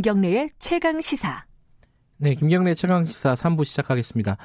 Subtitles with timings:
[0.00, 1.44] 김경래의 최강 시사.
[2.16, 4.38] 네, 김경래 최강 시사 3부 시작하겠습니다.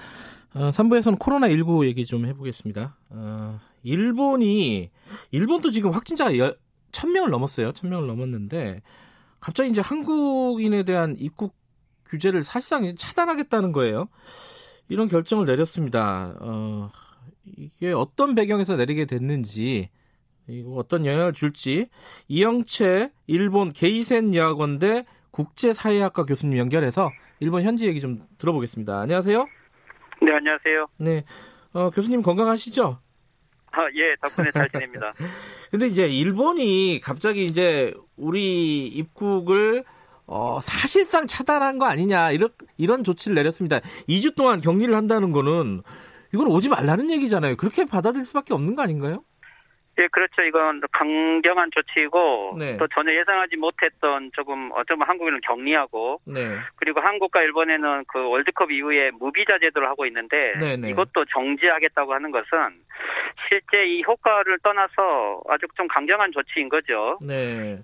[0.53, 2.97] 어, 3부에서는 코로나19 얘기 좀 해보겠습니다.
[3.11, 4.91] 어, 일본이,
[5.31, 6.31] 일본도 지금 확진자가
[6.91, 7.71] 1000명을 넘었어요.
[7.71, 8.81] 1000명을 넘었는데,
[9.39, 11.55] 갑자기 이제 한국인에 대한 입국
[12.09, 14.09] 규제를 사실상 차단하겠다는 거예요.
[14.89, 16.35] 이런 결정을 내렸습니다.
[16.41, 16.91] 어,
[17.45, 19.89] 이게 어떤 배경에서 내리게 됐는지,
[20.49, 21.88] 이거 어떤 영향을 줄지,
[22.27, 29.02] 이영채 일본 게이센 여학원대 국제사회학과 교수님 연결해서 일본 현지 얘기 좀 들어보겠습니다.
[29.02, 29.45] 안녕하세요.
[30.21, 30.88] 네, 안녕하세요.
[30.98, 31.25] 네.
[31.73, 32.99] 어, 교수님 건강하시죠?
[33.71, 35.13] 아, 예, 덕분에 잘 지냅니다.
[35.71, 39.84] 근데 이제 일본이 갑자기 이제 우리 입국을
[40.25, 43.81] 어, 사실상 차단한 거 아니냐, 이런, 이런 조치를 내렸습니다.
[44.08, 45.83] 2주 동안 격리를 한다는 거는,
[46.33, 47.58] 이건 오지 말라는 얘기잖아요.
[47.58, 49.23] 그렇게 받아들일 수밖에 없는 거 아닌가요?
[49.97, 50.41] 예, 그렇죠.
[50.41, 52.77] 이건 강경한 조치이고 네.
[52.77, 56.57] 또 전혀 예상하지 못했던 조금 어쩌면 한국인을 격리하고 네.
[56.75, 60.89] 그리고 한국과 일본에는 그 월드컵 이후에 무비자 제도를 하고 있는데 네, 네.
[60.89, 62.45] 이것도 정지하겠다고 하는 것은
[63.47, 67.17] 실제 이 효과를 떠나서 아주 좀 강경한 조치인 거죠.
[67.21, 67.79] 네.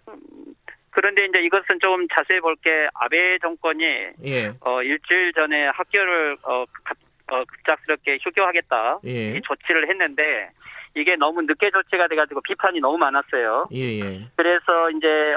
[0.91, 3.83] 그런데 이제 이것은 좀 자세히 볼 게 아베 정권이
[4.25, 4.51] 예.
[4.59, 6.97] 어 일주일 전에 학교를 어, 갑,
[7.31, 9.37] 어 급작스럽게 휴교하겠다 예.
[9.37, 10.49] 이 조치를 했는데
[10.95, 13.67] 이게 너무 늦게 조치가 돼가지고 비판이 너무 많았어요.
[13.73, 14.27] 예, 예.
[14.35, 15.35] 그래서 이제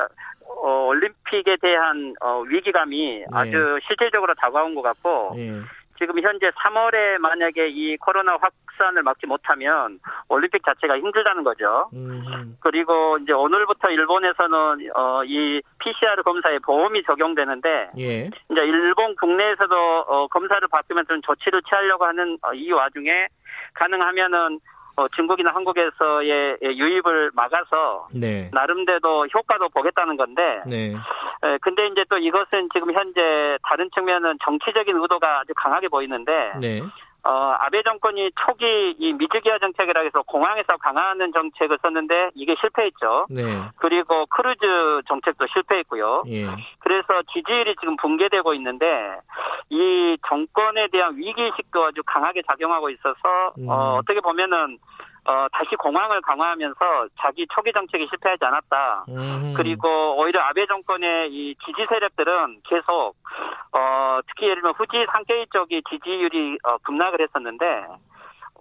[0.62, 5.60] 어, 올림픽에 대한 어, 위기감이 아주 실질적으로 다가온 것 같고 예.
[5.98, 11.88] 지금 현재 3월에 만약에 이 코로나 확산을 막지 못하면 올림픽 자체가 힘들다는 거죠.
[11.94, 18.26] 음, 그리고 이제 오늘부터 일본에서는 어, 이 PCR 검사에 보험이 적용되는데 예.
[18.26, 19.74] 이제 일본 국내에서도
[20.08, 23.28] 어, 검사를 받으면 좀 조치를 취하려고 하는 어, 이 와중에
[23.74, 24.58] 가능하면은
[24.96, 28.50] 어, 중국이나 한국에서의 유입을 막아서 네.
[28.52, 30.94] 나름대로 효과도 보겠다는 건데 네.
[30.94, 36.80] 에, 근데 이제 또 이것은 지금 현재 다른 측면은 정치적인 의도가 아주 강하게 보이는데 네.
[37.24, 43.26] 어, 아베 정권이 초기 이 미즈기아 정책이라 해서 공항에서 강화하는 정책을 썼는데 이게 실패했죠.
[43.30, 43.42] 네.
[43.76, 46.24] 그리고 크루즈 정책도 실패했고요.
[46.28, 46.46] 예.
[46.80, 48.86] 그래서 지지율이 지금 붕괴되고 있는데
[49.70, 53.68] 이 정권에 대한 위기의식도 아주 강하게 작용하고 있어서 음.
[53.70, 54.78] 어, 어떻게 보면은
[55.26, 59.04] 어, 다시 공항을 강화하면서 자기 초기 정책이 실패하지 않았다.
[59.08, 59.54] 음.
[59.56, 63.14] 그리고 오히려 아베 정권의 이 지지 세력들은 계속
[63.72, 67.64] 어, 특히 예를 들면 후지 상케이 쪽이 지지율이 어, 급락을 했었는데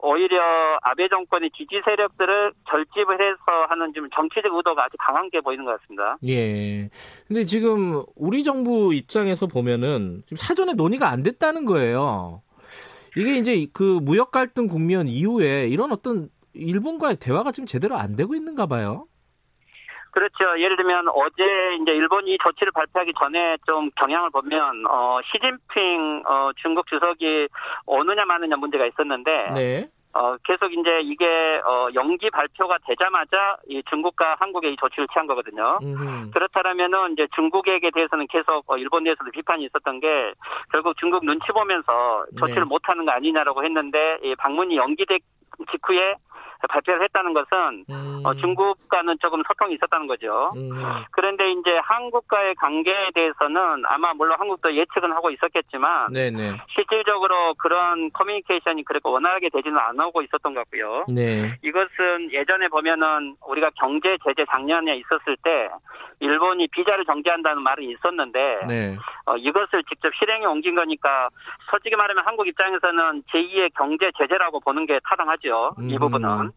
[0.02, 0.42] 오히려
[0.82, 5.80] 아베 정권의 지지 세력들을 결집을 해서 하는 좀 정치적 의도가 아주 강한 게 보이는 것
[5.80, 6.18] 같습니다.
[6.28, 6.90] 예.
[7.28, 12.42] 근데 지금 우리 정부 입장에서 보면은 지금 사전에 논의가 안 됐다는 거예요.
[13.16, 18.36] 이게 이제 그 무역 갈등 국면 이후에 이런 어떤 일본과의 대화가 지금 제대로 안 되고
[18.36, 19.08] 있는가 봐요.
[20.14, 20.60] 그렇죠.
[20.60, 21.44] 예를 들면 어제
[21.82, 27.48] 이제 일본이 조치를 발표하기 전에 좀 경향을 보면 어 시진핑 어 중국 주석이
[27.88, 29.90] 오느냐 마느냐 문제가 있었는데 네.
[30.14, 31.26] 어 계속 이제 이게
[31.66, 35.80] 어 연기 발표가 되자마자 이 중국과 한국의 이 조치를 취한 거거든요.
[35.82, 36.30] 음흠.
[36.30, 40.34] 그렇다면은 이제 중국에게 대해서는 계속 어, 일본 내에서도 비판이 있었던 게
[40.72, 42.70] 결국 중국 눈치 보면서 조치를 네.
[42.70, 45.18] 못 하는 거 아니냐라고 했는데 이 방문이 연기된
[45.72, 46.14] 직후에
[46.68, 48.22] 발표를 했다는 것은 음.
[48.24, 50.54] 어, 중국과는 조금 소통이 있었다는 거죠.
[50.56, 50.72] 음.
[51.12, 56.58] 그런데 이제 한국과의 관계에 대해서는 아마 물론 한국도 예측은 하고 있었겠지만 네네.
[56.74, 61.06] 실질적으로 그런 커뮤니케이션이 그렇게 원활하게 되지는 않고 있었던 것 같고요.
[61.10, 61.58] 네.
[61.62, 65.70] 이것은 예전에 보면은 우리가 경제 제재 작년에 있었을 때
[66.20, 68.98] 일본이 비자를 정지한다는 말은 있었는데 네.
[69.26, 71.30] 어, 이것을 직접 실행에 옮긴 거니까
[71.70, 75.76] 솔직히 말하면 한국 입장에서는 제2의 경제 제재라고 보는 게 타당하죠.
[75.80, 76.00] 이 음.
[76.00, 76.52] 부분은.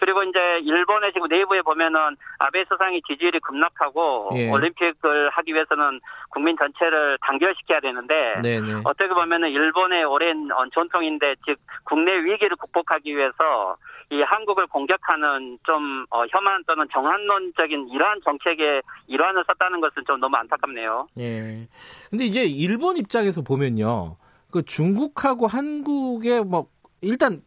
[0.00, 4.50] 그리고 이제 일본의 지금 내부에 보면은 아베 수상이 지지율이 급락하고 예.
[4.50, 6.00] 올림픽을 하기 위해서는
[6.30, 8.82] 국민 전체를 단결시켜야 되는데 네네.
[8.84, 13.76] 어떻게 보면은 일본의 오랜 어, 전통인데 즉 국내 위기를 극복하기 위해서
[14.10, 20.36] 이 한국을 공격하는 좀 어, 혐한 또는 정한론적인 이러한 정책의 일환을 썼다는 것은 좀 너무
[20.36, 21.08] 안타깝네요.
[21.18, 21.68] 예.
[22.08, 24.16] 근데 이제 일본 입장에서 보면요.
[24.50, 26.68] 그 중국하고 한국의 뭐
[27.02, 27.42] 일단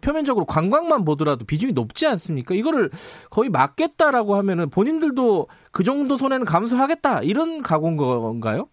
[0.00, 2.54] 표면적으로 관광만 보더라도 비중이 높지 않습니까?
[2.54, 2.90] 이거를
[3.30, 8.68] 거의 막겠다라고 하면은 본인들도 그 정도 손해는 감수하겠다 이런 각오인 건가요?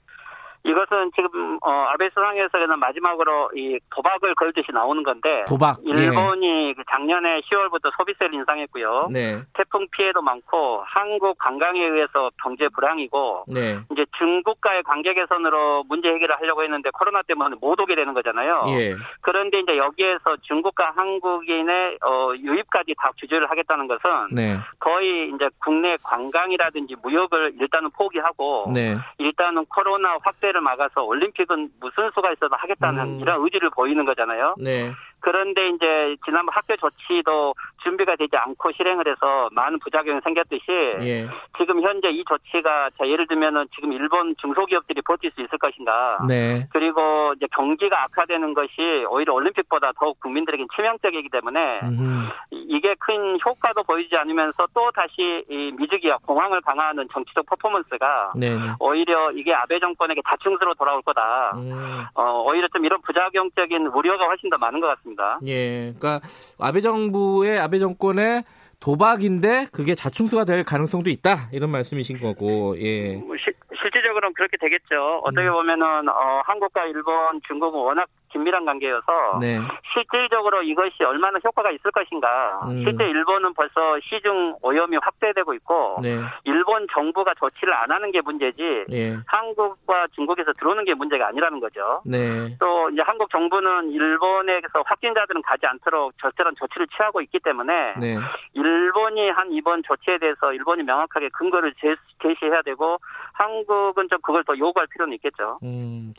[0.64, 5.78] 이것은 지금 어, 아베 수상에서는 마지막으로 이 도박을 걸듯이 나오는 건데 도박.
[5.84, 6.74] 일본이 예.
[6.90, 9.10] 작년에 10월부터 소비세를 인상했고요.
[9.12, 9.42] 네.
[9.54, 13.80] 태풍 피해도 많고 한국 관광에 의해서 경제 불황이고 네.
[13.92, 18.64] 이제 중국과의 관계 개선으로 문제 해결을 하려고 했는데 코로나 때문에 못 오게 되는 거잖아요.
[18.78, 18.96] 예.
[19.22, 24.58] 그런데 이제 여기에서 중국과 한국인의 어, 유입까지 다 규제를 하겠다는 것은 네.
[24.80, 28.96] 거의 이제 국내 관광이라든지 무역을 일단은 포기하고 네.
[29.18, 33.20] 일단은 코로나 확대 를 막아서 올림픽은 무슨 수가 있어도 하겠다는 음.
[33.22, 34.56] 이런 의지를 보이는 거잖아요.
[34.58, 34.92] 네.
[35.20, 37.54] 그런데 이제 지난번 학교 조치도
[37.84, 40.64] 준비가 되지 않고 실행을 해서 많은 부작용이 생겼듯이
[41.02, 41.28] 예.
[41.58, 46.20] 지금 현재 이 조치가 자 예를 들면은 지금 일본 중소기업들이 버틸 수 있을 것인가.
[46.28, 46.68] 네.
[46.72, 52.30] 그리고 이제 경기가 악화되는 것이 오히려 올림픽보다 더욱 국민들에게 치명적이기 때문에 음흠.
[52.52, 58.56] 이게 큰 효과도 보이지 않으면서 또 다시 이 미즈기와 공황을 강화하는 정치적 퍼포먼스가 네.
[58.56, 58.72] 네.
[58.80, 61.52] 오히려 이게 아베 정권에게 자충수로 돌아올 거다.
[61.56, 62.06] 음.
[62.14, 65.40] 어, 오히려 좀 이런 부작용적인 우려가 훨씬 더 많은 것 같습니다.
[65.46, 65.94] 예.
[66.00, 66.22] 그러니까
[66.60, 68.44] 아베 정부의 아베 정권의
[68.82, 71.48] 도박인데 그게 자충수가 될 가능성도 있다.
[71.54, 72.76] 이런 말씀이신 거고.
[72.82, 73.16] 예.
[73.16, 73.46] 뭐 시-
[73.82, 73.90] 실
[74.22, 75.22] 질적으로는 그렇게 되겠죠.
[75.24, 75.52] 어떻게 음.
[75.54, 79.60] 보면은 어, 한국과 일본, 중국은 워낙 긴밀한 관계여서 네.
[79.94, 82.62] 실질적으로 이것이 얼마나 효과가 있을 것인가.
[82.70, 82.82] 음.
[82.84, 86.18] 실제 일본은 벌써 시중 오염이 확대되고 있고 네.
[86.46, 89.18] 일본 정부가 조치를 안 하는 게 문제지 예.
[89.28, 92.02] 한국과 중국에서 들어오는 게 문제가 아니라는 거죠.
[92.06, 92.56] 네.
[92.60, 98.18] 또 이제 한국 정부는 일본에서 확진자들은 가지 않도록 절대한 조치를 취하고 있기 때문에 네.
[98.54, 102.98] 일본이 한 이번 조치에 대해서 일본이 명확하게 근거를 제- 제시해야 되고
[103.42, 105.60] 한국은 좀 그걸 더 요구할 필요는 있겠죠.
[105.64, 106.14] 음.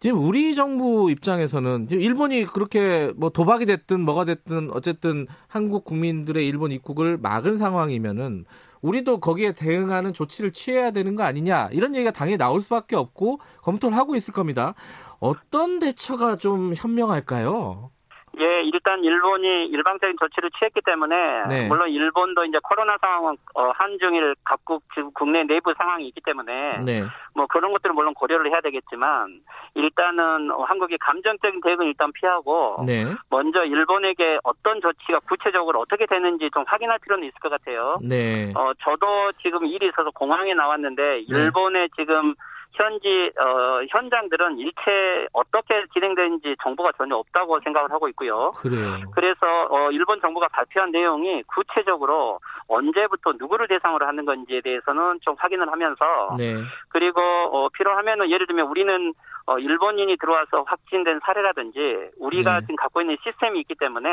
[0.00, 6.70] 지금 우리 정부 입장에서는 일본이 그렇게 뭐 도박이 됐든 뭐가 됐든 어쨌든 한국 국민들의 일본
[6.70, 8.44] 입국을 막은 상황이면은
[8.80, 13.96] 우리도 거기에 대응하는 조치를 취해야 되는 거 아니냐 이런 얘기가 당연히 나올 수밖에 없고 검토를
[13.96, 14.74] 하고 있을 겁니다.
[15.18, 17.90] 어떤 대처가 좀 현명할까요?
[18.40, 21.68] 예, 일단 일본이 일방적인 조치를 취했기 때문에 네.
[21.68, 27.04] 물론 일본도 이제 코로나 상황은 어, 한중일 각국 지금 국내 내부 상황이 있기 때문에 네,
[27.34, 29.40] 뭐 그런 것들은 물론 고려를 해야 되겠지만
[29.74, 36.50] 일단은 어, 한국이 감정적인 대응은 일단 피하고 네, 먼저 일본에게 어떤 조치가 구체적으로 어떻게 되는지
[36.52, 37.98] 좀 확인할 필요는 있을 것 같아요.
[38.02, 42.34] 네, 어, 저도 지금 일이 있어서 공항에 나왔는데 일본의 지금
[42.72, 48.52] 현지 어, 현장들은 일체 어떻게 진행되는지 정보가 전혀 없다고 생각을 하고 있고요.
[48.52, 49.00] 그래요.
[49.14, 52.38] 그래서 어, 일본 정부가 발표한 내용이 구체적으로
[52.68, 56.54] 언제부터 누구를 대상으로 하는 건지에 대해서는 좀 확인을 하면서 네,
[56.88, 59.14] 그리고 어, 필요하면은 예를 들면 우리는
[59.48, 62.66] 어, 일본인이 들어와서 확진된 사례라든지 우리가 네.
[62.66, 64.08] 지금 갖고 있는 시스템이 있기 때문에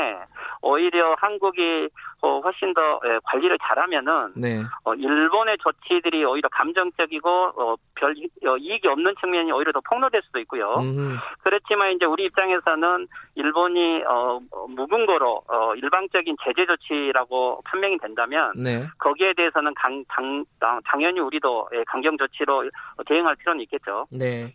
[0.61, 1.89] 오히려 한국이
[2.21, 8.44] 어, 훨씬 더 예, 관리를 잘하면은 네, 어, 일본의 조치들이 오히려 감정적이고 어, 별 어,
[8.59, 10.75] 이익이 없는 측면이 오히려 더 폭로될 수도 있고요.
[10.79, 18.53] 음, 그렇지만 이제 우리 입장에서는 일본이 어, 어, 무근거로 어, 일방적인 제재 조치라고 판명이 된다면
[18.55, 22.69] 네, 거기에 대해서는 강, 당, 당, 당연히 우리도 예, 강경 조치로
[23.07, 24.07] 대응할 필요는 있겠죠.
[24.11, 24.53] 네.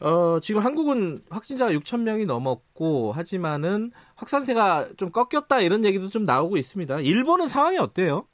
[0.00, 6.56] 어, 지금 한국은 확진자가 6천 명이 넘었고 하지만은 확산세가 좀 꺾였다 이런 얘기도 좀 나오고
[6.56, 7.00] 있습니다.
[7.00, 8.26] 일본은 상황이 어때요?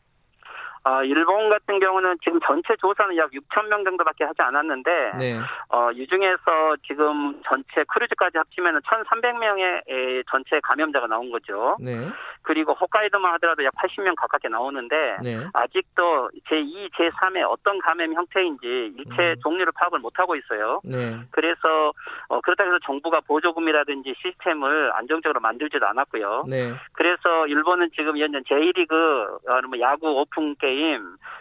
[0.88, 5.38] 아, 일본 같은 경우는 지금 전체 조사는 약 6천 명 정도밖에 하지 않았는데 네,
[5.68, 11.76] 어, 이 중에서 지금 전체 크루즈까지 합치면 1,300명의 전체 감염자가 나온 거죠.
[11.78, 12.08] 네,
[12.40, 19.32] 그리고 홋카이도만 하더라도 약 80명 가깝게 나오는데 네, 아직도 제2, 제3의 어떤 감염 형태인지 일체
[19.32, 19.36] 음.
[19.42, 20.80] 종류를 파악을 못 하고 있어요.
[20.84, 21.92] 네, 그래서
[22.28, 26.44] 어, 그렇다고 해서 정부가 보조금이라든지 시스템을 안정적으로 만들지도 않았고요.
[26.48, 30.77] 네, 그래서 일본은 지금 현재 J리그, 어, 뭐 야구 오픈 게임,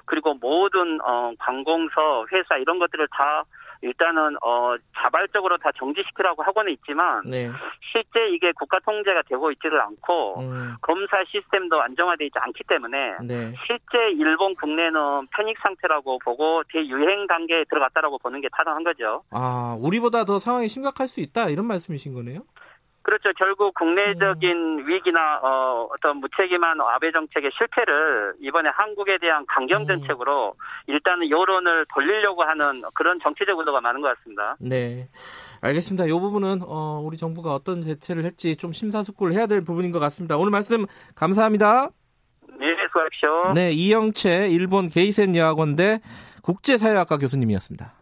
[0.06, 3.44] 그리고 모든 어, 관공서, 회사 이런 것들을 다
[3.82, 7.50] 일단은 어, 자발적으로 다 정지시키라고 하고는 있지만 네,
[7.92, 13.54] 실제 이게 국가 통제가 되고 있지를 않고 음, 검사 시스템도 안정화되어 있지 않기 때문에 네,
[13.66, 19.24] 실제 일본 국내는 패닉 상태라고 보고 대유행 단계에 들어갔다라고 보는 게 타당한 거죠.
[19.32, 22.42] 아, 우리보다 더 상황이 심각할 수 있다 이런 말씀이신 거네요?
[23.08, 23.32] 그렇죠.
[23.38, 23.72] 결국 음.
[23.74, 29.88] 국내적인 위기나 어, 어떤 무책임한 아베 정책의 실패를 이번에 한국에 대한 강경 음.
[29.88, 30.56] 정책으로
[30.88, 34.58] 일단은 여론을 돌리려고 하는 그런 정치적 의도가 많은 것 같습니다.
[34.60, 35.08] 네,
[35.62, 36.06] 알겠습니다.
[36.06, 40.36] 이 부분은 어, 우리 정부가 어떤 대책을 할지 좀 심사숙고를 해야 될 부분인 것 같습니다.
[40.36, 40.86] 오늘 말씀
[41.16, 41.88] 감사합니다.
[42.60, 43.54] 네, 수고하십시오.
[43.54, 46.02] 네, 이영채 일본 게이센 여학원대
[46.44, 47.97] 국제사회학과 교수님이었습니다.